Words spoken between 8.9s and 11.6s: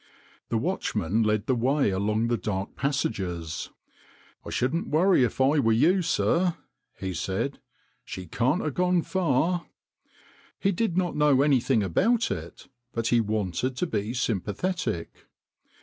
far." He did not know